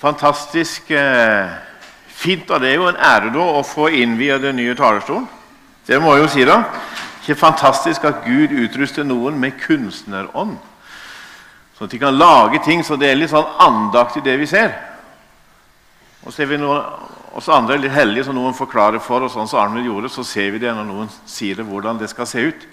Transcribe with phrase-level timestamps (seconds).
[0.00, 1.50] Fantastisk eh,
[2.08, 2.48] fint.
[2.50, 5.28] Og det er jo en ære da å få innvie den nye talerstolen.
[5.86, 6.62] Det må jeg jo si, da.
[7.20, 10.56] Ikke fantastisk at Gud utruster noen med kunstnerånd.
[11.76, 14.72] Sånn at de kan lage ting så det er litt sånn andaktig, det vi ser.
[16.24, 16.84] Og ser vi noen,
[17.36, 20.24] også andre er litt heldige, så noen forklarer for oss, sånn som Arnold gjorde, så
[20.26, 22.68] ser vi det når noen sier det, hvordan det skal se ut.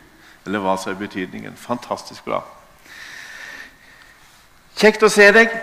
[0.48, 1.56] Eller hva som er betydningen.
[1.60, 2.42] Fantastisk bra.
[4.80, 5.56] Kjekt å se deg.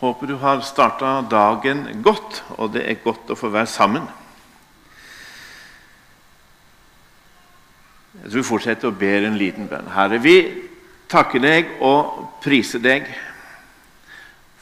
[0.00, 4.06] Håper du har starta dagen godt, og det er godt å få være sammen.
[8.20, 9.90] Jeg tror vi fortsetter å be en liten bønn.
[9.92, 10.38] Herre, vi
[11.10, 13.10] takker deg og priser deg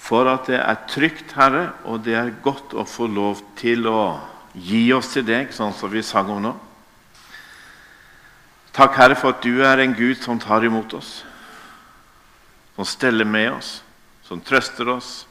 [0.08, 4.18] for at det er trygt, Herre, og det er godt å få lov til å
[4.58, 6.54] gi oss til deg, sånn som vi sang om nå.
[8.74, 11.20] Takk, Herre, for at du er en Gud som tar imot oss,
[12.74, 13.72] som steller med oss,
[14.26, 15.27] som trøster oss,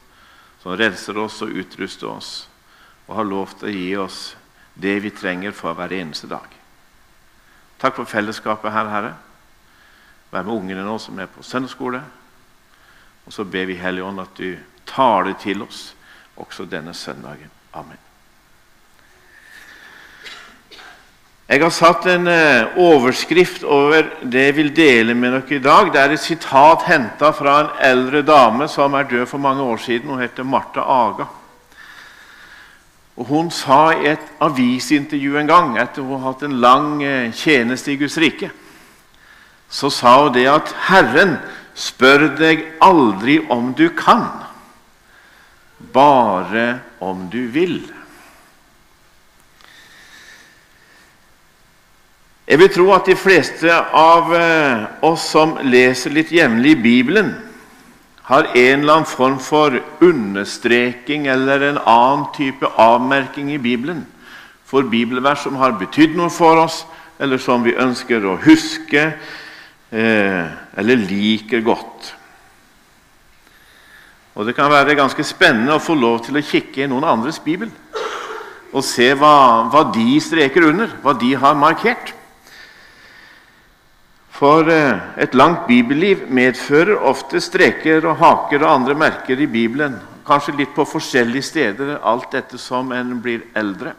[0.68, 2.50] som renser oss og utruster oss,
[3.08, 4.18] og har lov til å gi oss
[4.76, 6.50] det vi trenger for hver eneste dag.
[7.80, 9.14] Takk for fellesskapet her, Herre.
[10.28, 12.02] Vær med ungene nå som er på søndagsskole.
[13.24, 15.94] Og så ber vi Hellige Ånd at du taler til oss
[16.36, 17.54] også denne søndagen.
[17.72, 18.07] Amen.
[21.48, 25.94] Jeg har satt en eh, overskrift over det jeg vil dele med dere i dag.
[25.94, 29.80] Det er et sitat henta fra en eldre dame som er død for mange år
[29.80, 30.12] siden.
[30.12, 31.30] Hun heter Martha Aga.
[33.16, 37.32] Og Hun sa i et avisintervju en gang, etter hun har hatt en lang eh,
[37.32, 38.52] tjeneste i Guds rike,
[39.70, 41.38] så sa hun det at 'Herren
[41.76, 44.28] spør deg aldri om du kan,
[45.94, 47.97] bare om du vil'.
[52.48, 57.34] Jeg vil tro at de fleste av eh, oss som leser litt jevnlig i Bibelen,
[58.28, 64.06] har en eller annen form for understreking eller en annen type avmerking i Bibelen
[64.68, 66.82] for bibelvers som har betydd noe for oss,
[67.20, 69.04] eller som vi ønsker å huske
[69.92, 70.48] eh,
[70.80, 72.12] eller liker godt.
[74.36, 77.40] Og Det kan være ganske spennende å få lov til å kikke i noen andres
[77.44, 77.72] bibel
[78.76, 82.12] og se hva, hva de streker under, hva de har markert.
[84.38, 89.96] For eh, et langt bibelliv medfører ofte streker og haker og andre merker i Bibelen.
[90.28, 93.96] Kanskje litt på forskjellige steder, alt dette som en blir eldre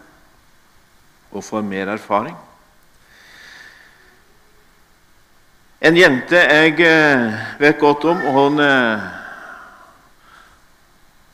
[1.33, 2.37] og får mer erfaring.
[5.83, 9.15] En jente jeg eh, vet godt om hun, eh,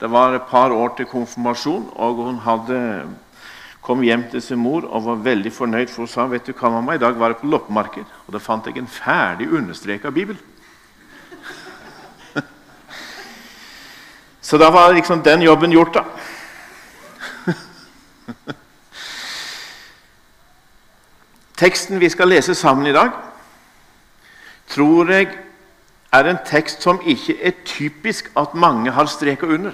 [0.01, 2.79] Det var et par år til konfirmasjon, og hun hadde
[3.85, 6.71] kom hjem til sin mor og var veldig fornøyd, for hun sa vet du hva
[6.73, 10.37] mamma, i dag var jeg på loppemarked, og da fant jeg en ferdig understreka bibel.
[14.49, 16.05] Så da var liksom den jobben gjort, da.
[21.61, 23.11] Teksten vi skal lese sammen i dag,
[24.73, 25.29] tror jeg
[26.15, 29.73] er en tekst som ikke er typisk at mange har streka under.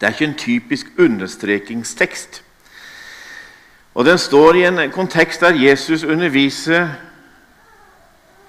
[0.00, 2.45] Det er ikke en typisk understrekingstekst.
[3.96, 6.90] Og Den står i en kontekst der Jesus underviser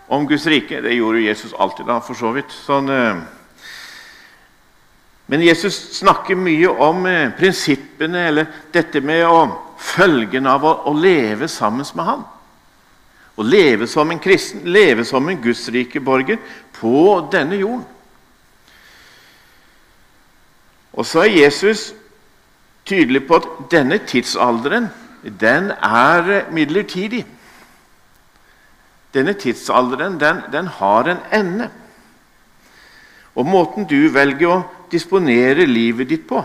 [0.08, 0.81] om Guds rike.
[0.84, 2.52] Det gjorde Jesus alltid, da, for så vidt.
[2.52, 3.22] Sånn, eh.
[5.31, 9.40] Men Jesus snakker mye om eh, prinsippene, eller dette med å,
[9.80, 12.28] følgen av å, å leve sammen med Han.
[13.38, 16.40] Å leve som en kristen, leve som en Guds rike borger
[16.80, 17.86] på denne jorden.
[20.97, 21.91] Og så er Jesus
[22.88, 24.90] tydelig på at denne tidsalderen
[25.24, 27.26] den er midlertidig.
[29.14, 31.70] Denne tidsalderen den, den har en ende.
[33.36, 36.42] Og måten du velger å disponere livet ditt på,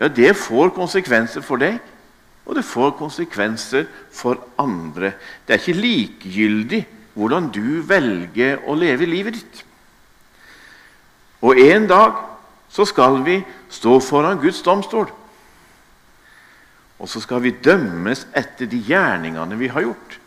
[0.00, 1.76] ja, det får konsekvenser for deg,
[2.48, 5.12] og det får konsekvenser for andre.
[5.46, 6.80] Det er ikke likegyldig
[7.14, 9.62] hvordan du velger å leve livet ditt.
[11.44, 12.16] Og en dag
[12.70, 15.08] så skal vi stå foran Guds domstol.
[17.00, 20.18] Og så skal vi dømmes etter de gjerningene vi har gjort,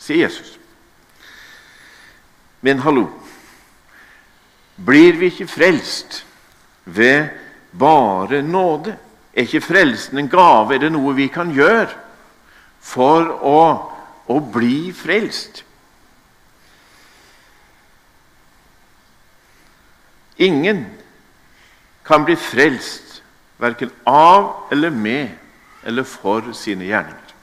[0.00, 0.56] sier Jesus.
[2.64, 3.10] Men hallo
[4.74, 6.24] Blir vi ikke frelst
[6.84, 7.28] ved
[7.78, 8.96] bare nåde?
[9.34, 10.74] Er ikke frelsen en gave?
[10.74, 11.92] Er det noe vi kan gjøre
[12.82, 13.60] for å,
[14.26, 15.62] å bli frelst?
[20.42, 20.82] Ingen
[22.02, 23.20] kan bli frelst
[23.62, 25.43] verken av eller med
[25.84, 27.34] eller for sine gjerninger.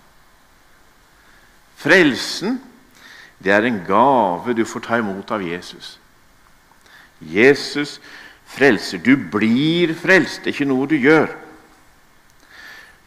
[1.81, 2.59] Frelsen
[3.41, 5.95] det er en gave du får ta imot av Jesus.
[7.21, 7.99] Jesus
[8.45, 9.01] frelser.
[9.01, 10.43] Du blir frelst.
[10.43, 11.31] Det er ikke noe du gjør.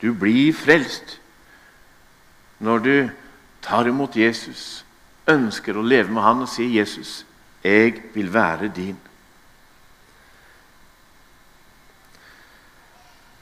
[0.02, 1.20] Du blir frelst
[2.58, 2.96] når du
[3.64, 4.84] tar imot Jesus,
[5.28, 7.25] ønsker å leve med han og sier, 'Jesus,
[7.64, 9.00] jeg vil være din'.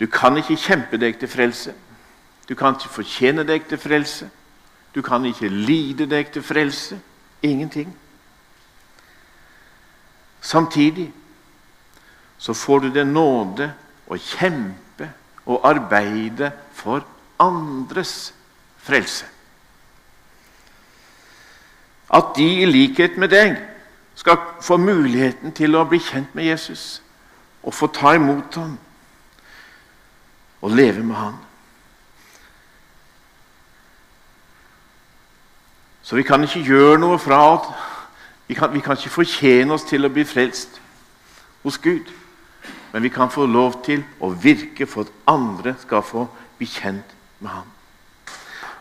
[0.03, 1.73] Du kan ikke kjempe deg til frelse.
[2.49, 4.27] Du kan ikke fortjene deg til frelse.
[4.95, 6.99] Du kan ikke lide deg til frelse.
[7.43, 7.95] Ingenting.
[10.41, 11.13] Samtidig
[12.39, 13.71] så får du det nåde
[14.11, 15.13] å kjempe
[15.47, 17.07] og arbeide for
[17.39, 18.35] andres
[18.83, 19.27] frelse.
[22.11, 23.55] At de i likhet med deg
[24.19, 27.03] skal få muligheten til å bli kjent med Jesus
[27.63, 28.81] og få ta imot ham
[30.63, 31.35] og leve med Han.
[36.03, 37.69] Så vi kan ikke gjøre noe fra at
[38.49, 40.81] vi kan, vi kan ikke fortjene oss til å bli frelst
[41.63, 42.11] hos Gud.
[42.93, 46.27] Men vi kan få lov til å virke for at andre skal få
[46.59, 47.71] bli kjent med ham.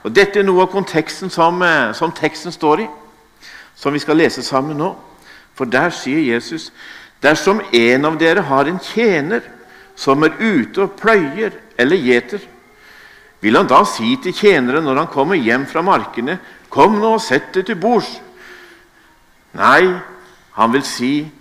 [0.03, 2.87] Og Dette er noe av konteksten som, eh, som teksten står i,
[3.75, 4.95] som vi skal lese sammen nå.
[5.55, 6.71] For der sier Jesus
[7.21, 9.41] dersom en av dere har en tjener
[9.95, 11.51] som er ute og pløyer
[11.81, 12.41] eller gjeter,
[13.41, 16.39] vil han da si til tjeneren når han kommer hjem fra markene,
[16.71, 18.21] 'Kom nå og sett deg til bords.'
[19.53, 19.99] Nei,
[20.55, 21.31] han vil si,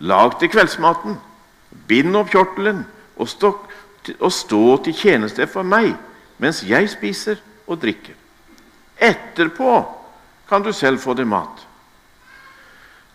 [0.00, 1.18] 'Lag til kveldsmaten.'
[1.86, 2.84] Bind opp kjortelen
[3.16, 3.52] og stå,
[4.18, 5.94] og stå til tjeneste for meg
[6.40, 8.14] mens jeg spiser og drikker.
[8.96, 9.74] Etterpå
[10.48, 11.66] kan du selv få deg mat.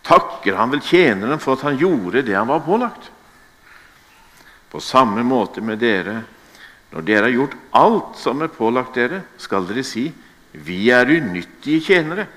[0.05, 3.09] Takker han vel tjeneren for at han gjorde det han var pålagt?
[4.69, 6.21] På samme måte med dere.
[6.91, 10.11] Når dere har gjort alt som er pålagt dere, skal dere si:"
[10.55, 12.27] Vi er unyttige tjenere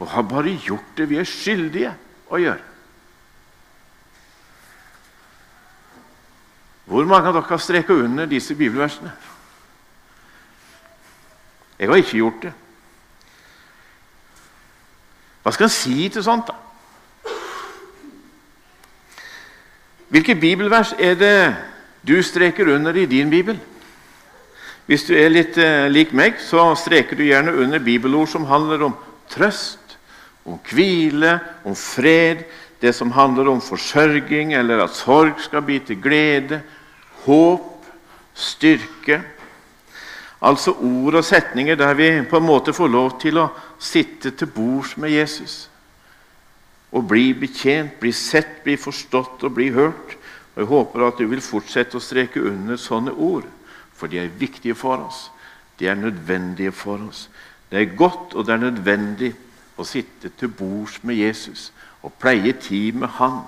[0.00, 1.92] og har bare gjort det vi er skyldige
[2.30, 2.64] å gjøre.
[6.90, 9.12] Hvor mange av dere har streka under disse bibelversene?
[11.78, 12.52] Jeg har ikke gjort det.
[15.42, 16.56] Hva skal en si til sånt, da?
[20.10, 21.34] Hvilke bibelvers er det
[22.02, 23.60] du streker under i din bibel?
[24.90, 28.88] Hvis du er litt eh, lik meg, så streker du gjerne under bibelord som handler
[28.88, 28.96] om
[29.30, 29.92] trøst,
[30.42, 32.40] om hvile, om fred,
[32.82, 36.58] det som handler om forsørging, eller at sorg skal bli til glede,
[37.22, 37.86] håp,
[38.34, 39.20] styrke.
[40.42, 43.46] Altså ord og setninger der vi på en måte får lov til å
[43.78, 45.68] sitte til bords med Jesus.
[46.90, 50.18] Og bli betjent, bli sett, bli forstått og bli hørt.
[50.56, 53.46] Og Jeg håper at du vil fortsette å streke under sånne ord,
[54.00, 55.28] for de er viktige for oss.
[55.78, 57.28] De er nødvendige for oss.
[57.70, 59.34] Det er godt og det er nødvendig
[59.78, 61.70] å sitte til bords med Jesus
[62.02, 63.42] og pleie tid med Han.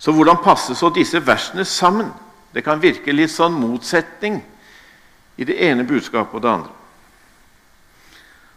[0.00, 2.08] Så hvordan passer så disse versene sammen?
[2.54, 4.40] Det kan virke litt sånn motsetning
[5.36, 6.72] i det ene budskapet og det andre.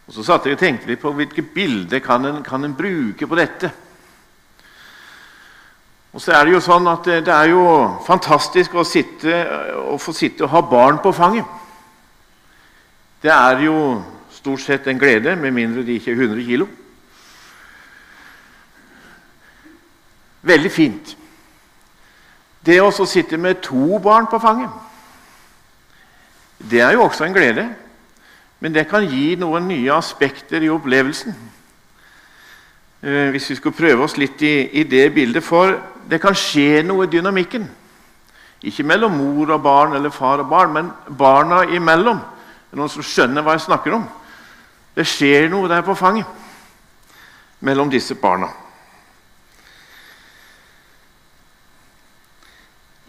[0.08, 3.28] Og Så satte jeg og tenkte litt på hvilke bilder kan en, kan en bruke
[3.28, 3.72] på dette.
[6.14, 7.64] Og så er Det jo sånn at det, det er jo
[8.06, 9.40] fantastisk å, sitte,
[9.90, 11.48] å få sitte og ha barn på fanget.
[13.24, 13.78] Det er jo
[14.34, 16.68] stort sett en glede, med mindre de ikke er 100 kilo.
[20.44, 21.14] Veldig fint.
[22.64, 24.72] Det å sitte med to barn på fanget,
[26.64, 27.66] det er jo også en glede.
[28.64, 31.34] Men det kan gi noen nye aspekter i opplevelsen.
[33.04, 35.44] Eh, hvis vi skulle prøve oss litt i, i, det bildet.
[35.44, 35.76] For
[36.10, 37.66] det kan skje noe i dynamikken.
[38.64, 42.22] Ikke mellom mor og barn eller far og barn, men barna imellom.
[42.70, 44.06] Det er noen som skjønner hva jeg snakker om.
[44.96, 46.30] Det skjer noe der på fanget
[47.60, 48.48] mellom disse barna.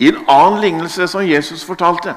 [0.02, 2.16] I en annen lignelse som Jesus fortalte,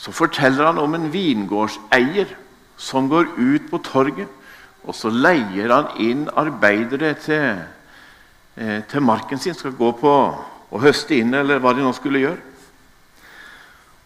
[0.00, 2.32] så forteller han om en vingårdseier
[2.80, 4.28] som går ut på torget,
[4.86, 7.64] og så leier han inn arbeidere til,
[8.56, 10.12] eh, til marken sin, skal gå på
[10.70, 12.40] og høste inn, eller hva de nå skulle gjøre.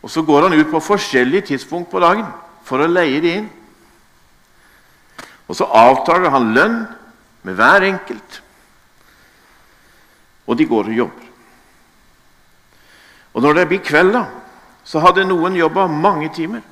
[0.02, 2.26] Og Så går han ut på forskjellige tidspunkt på dagen
[2.64, 3.50] for å leie de inn.
[5.48, 6.86] Og Så avtaler han lønn
[7.42, 8.40] med hver enkelt,
[10.46, 11.26] og de går og jobber.
[13.34, 14.26] Og når det blir kveld, da,
[14.84, 16.62] så hadde noen jobba mange timer.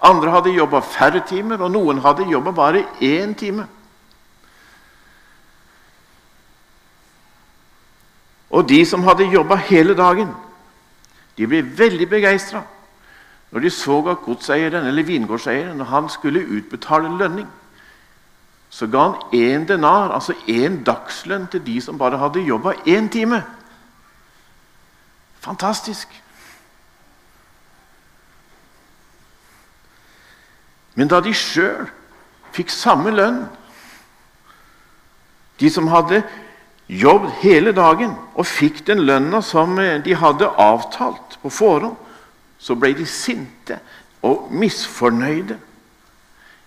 [0.00, 3.66] Andre hadde jobba færre timer, og noen hadde jobba bare én time.
[8.50, 10.34] Og de som hadde jobba hele dagen,
[11.36, 12.62] de ble veldig begeistra
[13.50, 17.46] når de så at godseieren eller vingårdseieren når han skulle utbetale lønning,
[18.70, 23.08] så ga han én denar, altså én dagslønn, til de som bare hadde jobba én
[23.08, 23.44] time.
[25.40, 26.08] Fantastisk.
[30.96, 31.86] Men da de sjøl
[32.56, 33.44] fikk samme lønn
[35.60, 36.22] De som hadde
[36.88, 41.96] jobbet hele dagen og fikk den lønna som de hadde avtalt på forhånd,
[42.58, 43.78] så ble de sinte
[44.20, 45.56] og misfornøyde.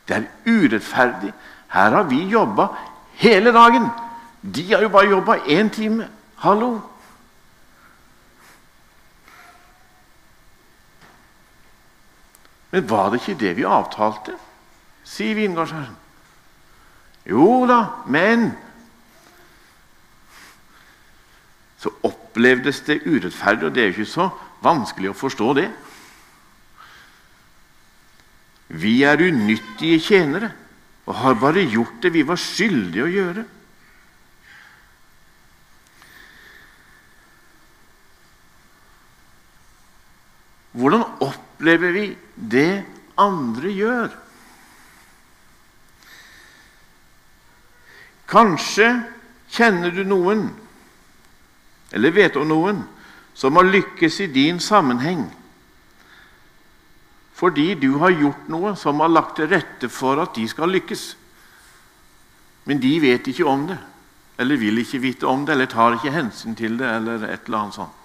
[0.10, 1.30] Det er urettferdig.
[1.70, 2.68] Her har vi jobba
[3.22, 3.86] hele dagen.
[4.42, 6.08] De har jo bare jobba én time.
[6.42, 6.80] Hallo!
[12.72, 14.38] Men var det ikke det vi avtalte?
[15.10, 15.96] sier vingårdsherren.
[17.30, 18.52] Jo da, men
[21.80, 24.26] Så opplevdes det urettferdig, og det er jo ikke så
[24.60, 25.70] vanskelig å forstå det.
[28.68, 30.50] Vi er unyttige tjenere
[31.08, 33.46] og har bare gjort det vi var skyldige å gjøre.
[40.76, 41.08] Hvordan
[41.60, 42.86] opplever vi det
[43.20, 44.14] andre gjør?
[48.32, 48.88] Kanskje
[49.52, 50.46] kjenner du noen,
[51.92, 52.80] eller vet om noen,
[53.36, 55.28] som har lykkes i din sammenheng
[57.40, 61.04] fordi du har gjort noe som har lagt til rette for at de skal lykkes.
[62.68, 63.78] Men de vet ikke om det,
[64.36, 67.62] eller vil ikke vite om det, eller tar ikke hensyn til det, eller et eller
[67.62, 67.99] annet sånt.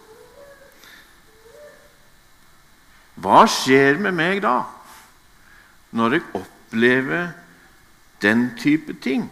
[3.25, 4.59] Hva skjer med meg da,
[5.97, 7.31] når jeg opplever
[8.21, 9.25] den type ting?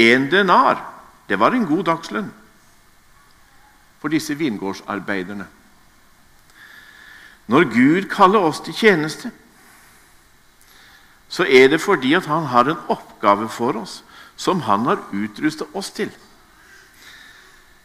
[0.00, 0.80] En denar,
[1.28, 2.30] det var en god dagslønn
[4.00, 5.44] for disse vingårdsarbeiderne.
[7.52, 9.28] Når Gud kaller oss til tjeneste,
[11.28, 14.00] så er det fordi at Han har en oppgave for oss
[14.36, 16.08] som Han har utrustet oss til.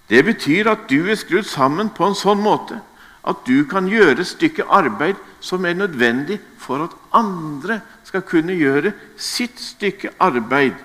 [0.09, 2.81] Det betyr at du er skrudd sammen på en sånn måte
[3.25, 8.53] at du kan gjøre et stykke arbeid som er nødvendig for at andre skal kunne
[8.53, 10.77] gjøre sitt stykke arbeid,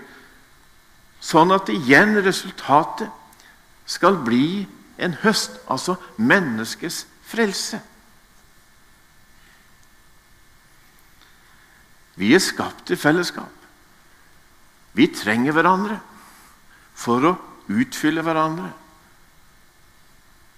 [1.21, 3.13] sånn at igjen resultatet
[3.85, 4.65] skal bli
[5.01, 7.81] en høst, altså menneskets frelse.
[12.21, 13.53] Vi er skapt til fellesskap.
[14.93, 16.01] Vi trenger hverandre
[16.97, 17.37] for å
[17.71, 18.73] utfylle hverandre.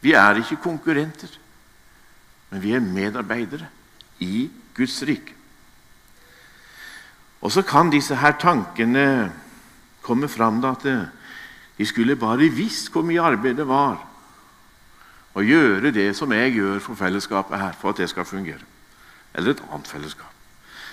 [0.02, 1.30] Vi er ikke konkurrenter,
[2.50, 3.68] men vi er medarbeidere
[4.18, 5.34] i Guds rike.
[7.42, 9.32] Og så kan disse her tankene
[10.02, 10.86] komme fram da at
[11.78, 13.98] de skulle bare visst hvor mye arbeid det var
[15.34, 18.62] å gjøre det som jeg gjør for fellesskapet her, for at det skal fungere.
[19.34, 20.28] Eller et annet fellesskap.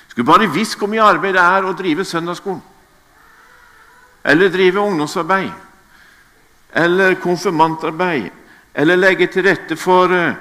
[0.08, 2.62] Skulle bare visst hvor mye arbeid det er å drive søndagsskolen.
[4.24, 5.52] Eller drive ungdomsarbeid.
[6.80, 8.32] Eller konfirmantarbeid
[8.74, 10.36] eller legge til rette for uh,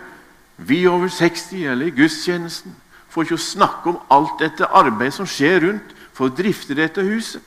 [0.56, 2.74] vi over 60 eller i gudstjenesten.
[3.08, 7.42] For ikke snakke om alt dette arbeidet som skjer rundt for å drifte dette huset.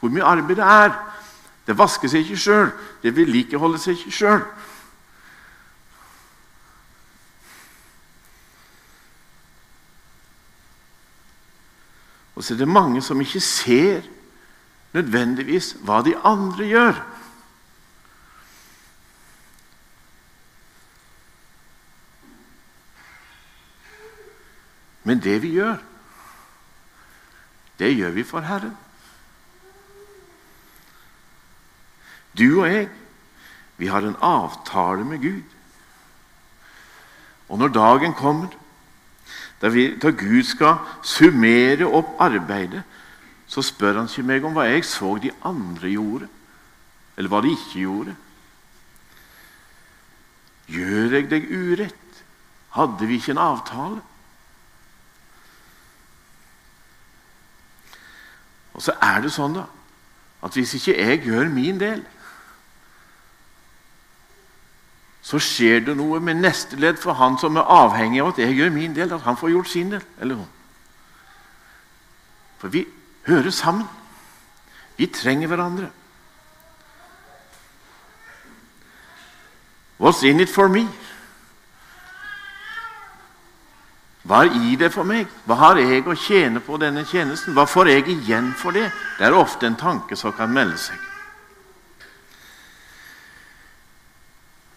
[0.00, 0.92] Hvor mye arbeid det er.
[1.66, 2.70] Det vasker seg ikke sjøl,
[3.02, 4.44] det vedlikeholder seg ikke sjøl.
[12.34, 14.06] Og så er det mange som ikke ser
[14.96, 17.02] nødvendigvis hva de andre gjør.
[25.04, 25.78] Men det vi gjør,
[27.80, 28.76] det gjør vi for Herren.
[32.38, 32.88] Du og jeg,
[33.80, 35.56] vi har en avtale med Gud.
[37.48, 38.52] Og når dagen kommer
[39.60, 42.82] da, vi, da Gud skal summere opp arbeidet,
[43.50, 46.28] så spør han ikke meg om hva jeg så de andre gjorde,
[47.16, 48.14] eller hva de ikke gjorde.
[50.70, 52.22] Gjør jeg deg urett?
[52.76, 54.00] Hadde vi ikke en avtale?
[58.80, 59.66] Og så er det sånn da,
[60.40, 61.98] at hvis ikke jeg gjør min del,
[65.20, 68.56] så skjer det noe med neste ledd for han som er avhengig av at jeg
[68.56, 70.06] gjør min del, at han får gjort sin del.
[70.16, 70.48] eller noe.
[72.56, 72.86] For vi
[73.28, 73.84] hører sammen.
[74.96, 75.90] Vi trenger hverandre.
[80.00, 80.88] What's in it for me?
[84.22, 85.28] Hva er i det for meg?
[85.48, 87.54] Hva har jeg å tjene på denne tjenesten?
[87.56, 88.90] Hva får jeg igjen for det?
[89.18, 91.06] Det er ofte en tanke som kan melde seg.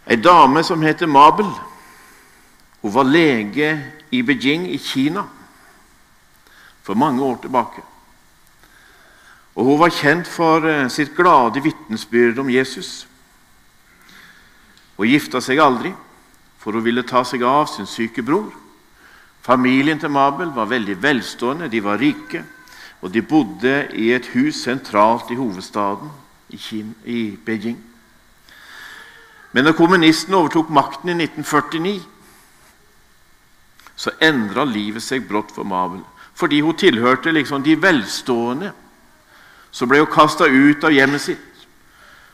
[0.07, 1.47] Ei dame som heter Mabel,
[2.83, 3.69] hun var lege
[4.11, 5.23] i Beijing i Kina.
[6.83, 7.81] for mange år tilbake.
[9.55, 13.07] Og Hun var kjent for eh, sitt glade vitnesbyrd om Jesus.
[14.97, 15.93] Hun gifta seg aldri,
[16.59, 18.51] for hun ville ta seg av sin syke bror.
[19.43, 22.43] Familien til Mabel var veldig velstående, de var rike,
[23.03, 26.11] og de bodde i et hus sentralt i hovedstaden,
[26.49, 27.77] i, Kina, i Beijing.
[29.51, 31.99] Men da kommunistene overtok makten i 1949,
[33.95, 36.01] så endra livet seg brått for Mabel.
[36.33, 38.71] Fordi hun tilhørte liksom de velstående.
[39.71, 41.49] Så ble hun kasta ut av hjemmet sitt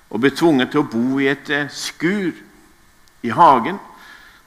[0.09, 2.33] og ble tvunget til å bo i et eh, skur
[3.21, 3.77] i hagen,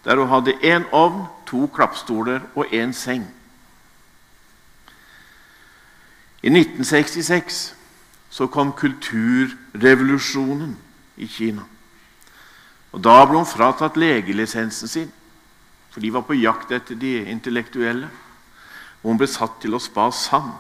[0.03, 3.27] der hun hadde én ovn, to klappstoler og én seng.
[6.43, 7.75] I 1966
[8.33, 10.77] så kom kulturrevolusjonen
[11.17, 11.63] i Kina.
[12.93, 15.13] Og Da ble hun fratatt legelisensen sin,
[15.91, 18.09] for de var på jakt etter de intellektuelle.
[19.03, 20.53] Og hun ble satt til å spa sand.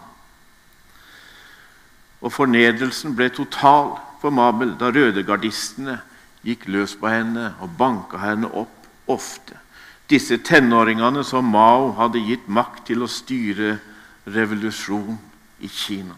[2.20, 5.98] Og fornedrelsen ble total for Mabel da rødegardistene
[6.44, 9.56] gikk løs på henne og banka henne opp ofte.
[10.10, 13.76] Disse tenåringene som Mao hadde gitt makt til å styre
[14.26, 15.18] revolusjon
[15.62, 16.16] i Kina.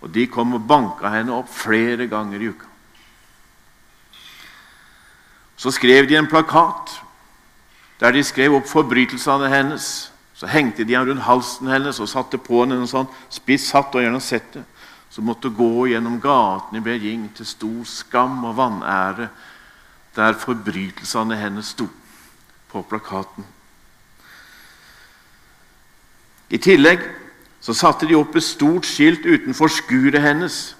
[0.00, 2.68] Og De kom og banka henne opp flere ganger i uka.
[5.60, 7.00] Så skrev de en plakat
[8.00, 10.08] der de skrev opp forbrytelsene hennes.
[10.32, 14.00] Så hengte de rundt halsen hennes og satte på henne en sånn spiss hatt og
[14.00, 14.62] gjerne sette.
[15.12, 19.26] Så måtte gå gjennom gatene i Beijing til stor skam og vanære,
[20.16, 21.86] der forbrytelsene hennes sto
[22.70, 23.46] på plakaten.
[26.50, 27.02] I tillegg
[27.60, 30.74] så satte de opp et stort skilt utenfor skuret hennes,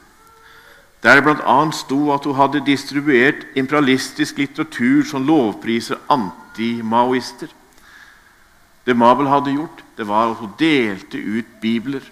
[1.03, 1.59] der det bl.a.
[1.73, 7.49] sto at hun hadde distribuert imperialistisk litteratur som lovpriser antimaoister.
[8.85, 12.03] Det Mabel hadde gjort, det var at hun delte ut bibler.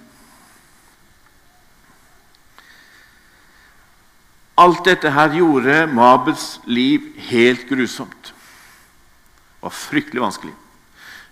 [4.59, 8.33] Alt dette her gjorde Mabels liv helt grusomt.
[8.33, 10.55] Det var fryktelig vanskelig.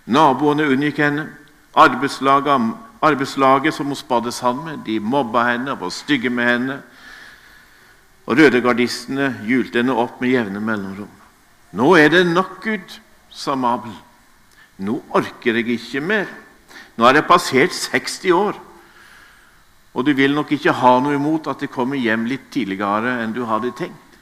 [0.07, 1.25] Naboene unngikk henne.
[1.75, 2.71] Arbeidslaget,
[3.03, 6.77] arbeidslaget som hun spadde sand med, de mobba henne og var stygge med henne.
[8.25, 11.11] Og rødegardistene hjulte henne opp med jevne mellomrom.
[11.71, 13.91] 'Nå er det nok, Gud', sa Mabel.
[14.77, 16.25] 'Nå orker jeg ikke mer.
[16.97, 18.66] Nå er det passert 60 år.'
[19.97, 23.33] Og du vil nok ikke ha noe imot at det kommer hjem litt tidligere enn
[23.33, 24.19] du hadde tenkt.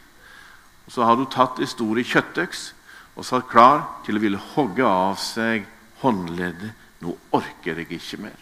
[0.87, 2.69] Og Så har du tatt det store kjøttøks
[3.15, 5.65] og satt klar til å ville hogge av seg
[5.99, 6.71] håndleddet.
[7.03, 8.39] Nå orker jeg ikke mer.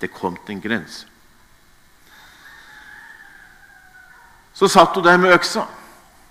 [0.00, 1.06] Det kom til en grense.
[4.54, 5.62] Så satt hun der med øksa,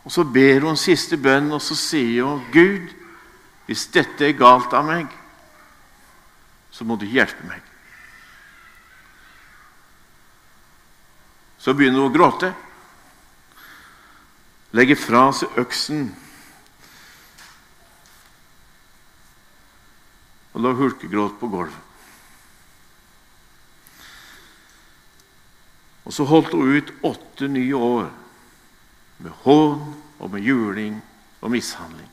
[0.04, 2.92] og så ber hun siste bønn, og så sier hun, 'Gud,
[3.66, 5.08] hvis dette er galt av meg,
[6.72, 7.69] så må du hjelpe meg.'
[11.60, 12.54] Så begynner hun å gråte.
[14.76, 16.10] Legger fra seg øksen
[20.54, 21.86] og la hulkegråt på gulvet.
[26.10, 28.08] Og så holdt hun ut åtte nye år
[29.22, 29.84] med hån
[30.20, 30.96] og med juling
[31.40, 32.08] og mishandling.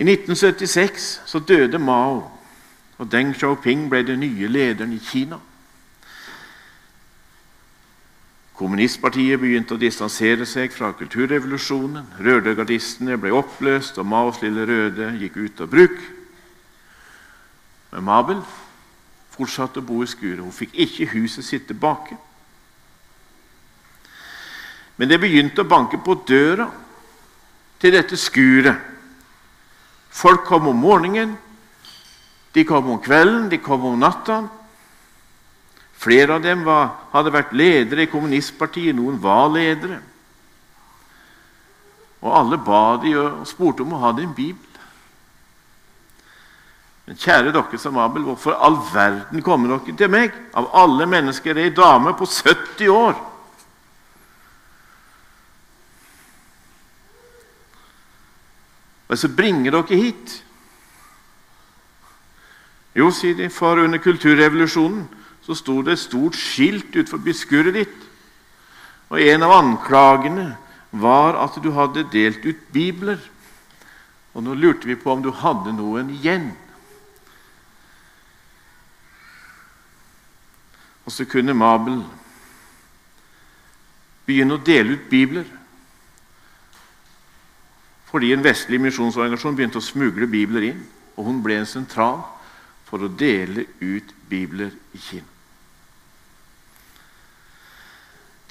[0.00, 2.24] I 1976 så døde Mao,
[2.98, 5.38] og Deng Xiaoping ble den nye lederen i Kina.
[8.60, 12.10] Kommunistpartiet begynte å distansere seg fra kulturrevolusjonen.
[12.20, 15.96] Rødegardistene ble oppløst, og Maos lille røde gikk ut av bruk.
[17.94, 18.42] Men Mabel
[19.32, 20.42] fortsatte å bo i skuret.
[20.44, 22.18] Hun fikk ikke huset sitt tilbake.
[25.00, 26.68] Men det begynte å banke på døra
[27.80, 28.76] til dette skuret.
[30.12, 31.32] Folk kom om morgenen,
[32.52, 34.42] de kom om kvelden, de kom om natta.
[36.00, 39.98] Flere av dem var, hadde vært ledere i kommunistpartiet, noen var ledere.
[42.24, 44.66] Og alle ba de og spurte om å ha en bibel.
[47.04, 50.32] Men kjære dere som Abel, hvorfor all verden kommer dere til meg?
[50.56, 53.16] Av alle mennesker er ei dame på 70 år.
[59.10, 60.36] Og så bringer dere hit.
[62.96, 65.08] Jo, sier de, for under kulturrevolusjonen
[65.42, 68.00] så sto det et stort skilt utenfor skuret ditt.
[69.10, 70.52] Og en av anklagene
[70.90, 73.18] var at du hadde delt ut bibler.
[74.34, 76.50] Og nå lurte vi på om du hadde noen igjen.
[81.06, 82.04] Og så kunne Mabel
[84.28, 85.48] begynne å dele ut bibler.
[88.10, 90.88] Fordi en vestlig misjonsorganisasjon begynte å smugle bibler inn.
[91.16, 92.22] og hun ble en sentral
[92.90, 95.26] for å dele ut bibler i Kina.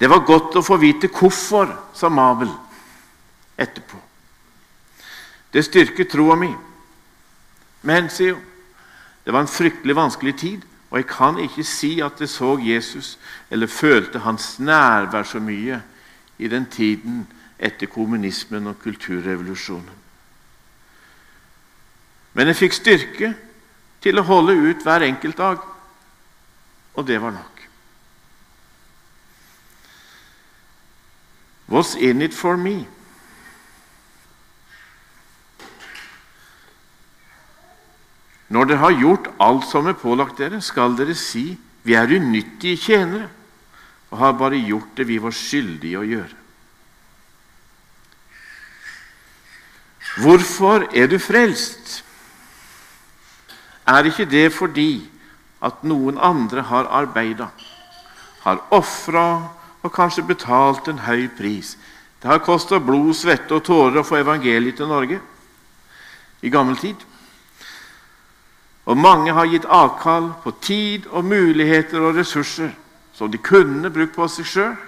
[0.00, 2.48] Det var godt å få vite hvorfor, sa Mabel
[3.60, 3.98] etterpå.
[5.52, 6.48] Det styrket troa mi.
[7.84, 8.46] Men, sier hun,
[9.24, 13.18] det var en fryktelig vanskelig tid, og jeg kan ikke si at jeg så Jesus
[13.50, 15.82] eller følte hans nærvær så mye
[16.40, 17.26] i den tiden
[17.60, 20.00] etter kommunismen og kulturrevolusjonen.
[22.32, 23.34] Men jeg fikk styrke
[24.00, 25.64] til å holde ut hver enkelt dag,
[26.96, 27.60] og det var nok.
[31.70, 32.86] What's in it for me?
[38.50, 41.52] Når dere har gjort alt som er pålagt dere, skal dere si
[41.86, 43.28] vi er unyttige tjenere
[44.10, 46.36] og har bare gjort det vi var skyldige å gjøre.
[50.20, 52.00] Hvorfor er du frelst?
[53.90, 55.02] Er ikke det fordi
[55.62, 57.48] at noen andre har arbeida,
[58.44, 59.26] har ofra
[59.82, 61.74] og kanskje betalt en høy pris?
[62.22, 65.18] Det har kosta blod, svette og tårer å få evangeliet til Norge
[66.44, 67.00] i gammel tid.
[68.86, 72.72] Og mange har gitt avkall på tid og muligheter og ressurser
[73.16, 74.78] som de kunne brukt på seg sjøl,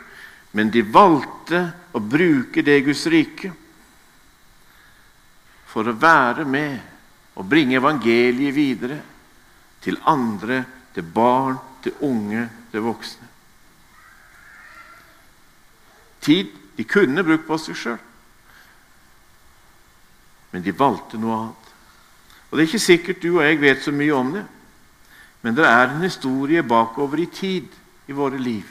[0.53, 3.53] men de valgte å bruke det Guds rike
[5.73, 6.92] for å være med
[7.35, 9.01] og bringe evangeliet videre
[9.83, 10.65] til andre,
[10.95, 13.29] til barn, til unge, til voksne.
[16.21, 18.03] Tid de kunne brukt på seg sjøl,
[20.53, 21.71] men de valgte noe annet.
[22.51, 24.45] Og Det er ikke sikkert du og jeg vet så mye om det,
[25.43, 27.67] men det er en historie bakover i tid
[28.07, 28.69] i våre liv.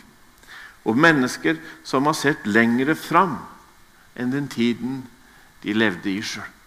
[0.85, 3.35] Og mennesker som har sett lengre fram
[4.15, 5.01] enn den tiden
[5.63, 6.60] de levde i sjøl.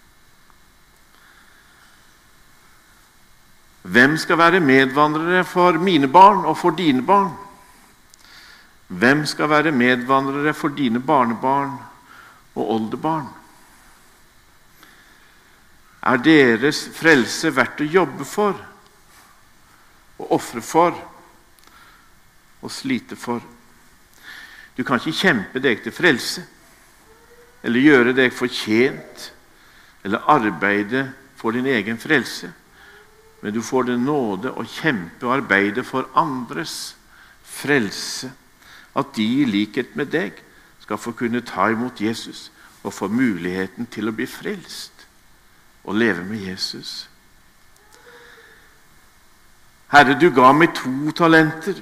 [3.85, 7.35] Hvem skal være medvandrere for mine barn og for dine barn?
[8.89, 11.77] Hvem skal være medvandrere for dine barnebarn
[12.55, 13.29] og oldebarn?
[16.05, 18.59] er deres frelse verdt å jobbe for
[20.21, 20.99] og ofre for
[22.61, 23.41] og slite for.
[24.77, 26.45] Du kan ikke kjempe deg til frelse
[27.65, 29.31] eller gjøre deg fortjent
[30.05, 31.07] eller arbeide
[31.41, 32.53] for din egen frelse.
[33.45, 36.95] Men du får den nåde å kjempe og arbeide for andres
[37.45, 38.31] frelse.
[38.97, 40.39] At de i likhet med deg
[40.81, 42.47] skal få kunne ta imot Jesus
[42.81, 45.05] og få muligheten til å bli frelst
[45.85, 47.05] og leve med Jesus.
[49.93, 51.77] Herre, du ga meg to talenter.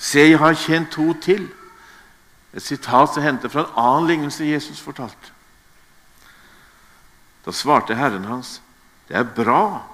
[0.00, 1.44] Se, jeg har tjent to til.
[2.56, 5.36] Et sitat som hendte fra en annen lignelse Jesus fortalte.
[7.44, 8.62] Da svarte Herren hans,
[9.08, 9.84] det er bra,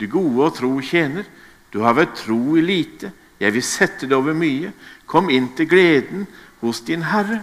[0.00, 1.24] du gode og tro tjener.
[1.72, 4.72] Du har vært tro i lite, jeg vil sette det over mye.
[5.06, 6.24] Kom inn til gleden
[6.62, 7.42] hos din Herre.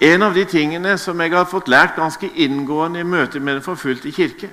[0.00, 3.66] En av de tingene som jeg har fått lært ganske inngående i møte med Den
[3.66, 4.48] forfulgte kirke,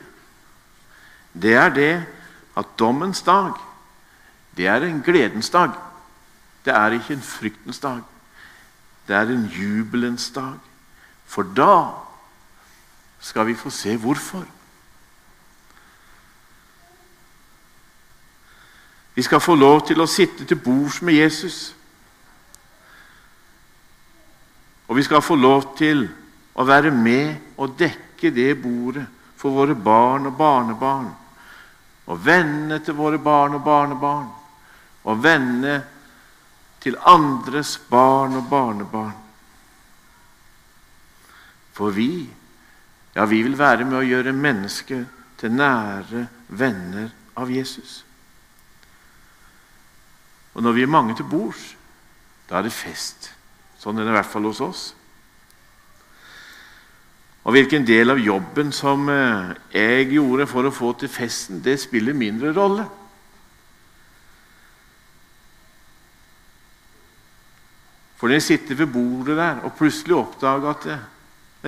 [1.33, 1.93] det er det
[2.57, 3.53] at dommens dag,
[4.57, 5.71] det er en gledens dag.
[6.65, 8.01] Det er ikke en fryktens dag.
[9.07, 10.57] Det er en jubelens dag.
[11.25, 12.06] For da
[13.19, 14.45] skal vi få se hvorfor.
[19.17, 21.73] Vi skal få lov til å sitte til bords med Jesus.
[24.87, 26.05] Og vi skal få lov til
[26.53, 31.09] å være med og dekke det bordet for våre barn og barnebarn.
[32.07, 34.29] Og vennene til våre barn og barnebarn.
[35.09, 35.79] Og vennene
[36.81, 39.15] til andres barn og barnebarn.
[41.73, 42.29] For vi,
[43.17, 45.07] ja, vi vil være med å gjøre mennesket
[45.41, 48.03] til nære venner av Jesus.
[50.53, 51.71] Og når vi er mange til bords,
[52.45, 53.31] da er det fest.
[53.81, 54.85] Sånn er det i hvert fall hos oss.
[57.47, 61.79] Og Hvilken del av jobben som eh, jeg gjorde for å få til festen, det
[61.81, 62.85] spiller mindre rolle.
[68.17, 71.05] For når jeg sitter ved bordet der og plutselig oppdager at eh,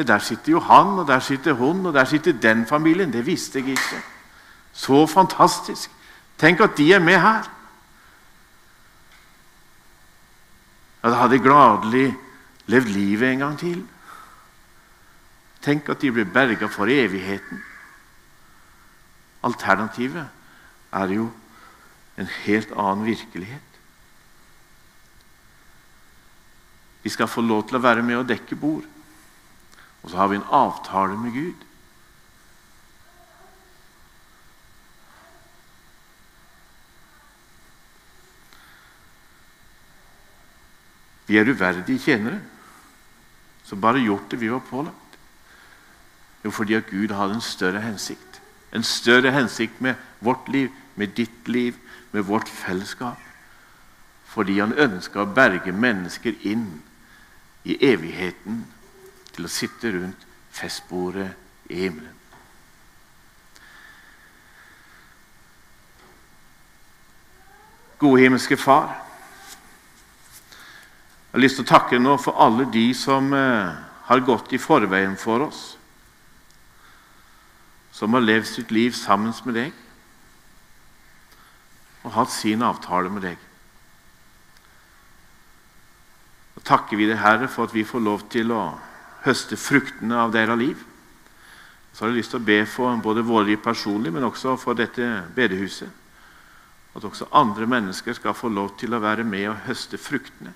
[0.07, 3.59] der sitter jo han, og der sitter hun, og der sitter den familien Det visste
[3.59, 4.01] jeg ikke.
[4.73, 5.91] Så fantastisk.
[6.37, 7.49] Tenk at de er med her.
[11.03, 12.15] Ja, da hadde gladelig
[12.65, 13.83] levd livet en gang til.
[15.61, 17.63] Tenk at de blir berga for evigheten.
[19.43, 20.27] Alternativet
[20.91, 21.31] er jo
[22.17, 23.67] en helt annen virkelighet.
[27.03, 28.83] Vi skal få lov til å være med og dekke bord.
[30.03, 31.65] Og så har vi en avtale med Gud.
[41.27, 42.39] Vi er uverdige tjenere
[43.63, 45.17] som bare gjort det vi var pålagt.
[46.43, 48.41] Jo, fordi at Gud hadde en større hensikt.
[48.73, 51.75] En større hensikt med vårt liv, med ditt liv,
[52.11, 53.19] med vårt fellesskap.
[54.25, 56.81] Fordi han ønska å berge mennesker inn
[57.63, 58.63] i evigheten
[59.39, 61.29] til å sitte rundt festbordet
[61.71, 62.15] i himmelen.
[67.99, 68.97] Gode himmelske Far.
[71.29, 73.75] Jeg har lyst til å takke nå for alle de som eh,
[74.09, 75.61] har gått i forveien for oss.
[77.95, 79.85] Som har levd sitt liv sammen med deg
[81.99, 83.39] og hatt sin avtale med deg.
[86.55, 88.63] Da takker vi deg, Herre, for at vi får lov til å
[89.25, 90.85] høste fruktene av deres liv.
[91.93, 94.77] Så har jeg lyst til å be for både våre liv personlig, men også for
[94.77, 95.89] dette bedehuset.
[96.95, 100.53] At også andre mennesker skal få lov til å være med og høste fruktene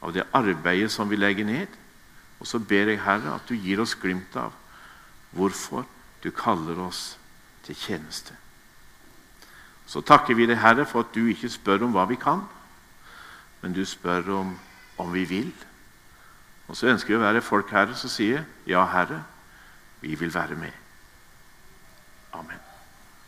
[0.00, 1.78] av det arbeidet som vi legger ned.
[2.40, 4.54] Og så ber jeg, Herre, at du gir oss glimt av
[5.36, 5.84] hvorfor
[6.22, 7.16] du kaller oss
[7.66, 8.36] til tjeneste.
[9.90, 12.44] Så takker vi deg, Herre, for at du ikke spør om hva vi kan,
[13.60, 14.54] men du spør om,
[15.02, 15.50] om vi vil.
[16.70, 19.24] Og så ønsker vi å være folk, Herre, som sier, 'Ja, Herre,
[20.00, 20.78] vi vil være med'.
[22.32, 22.69] Amen.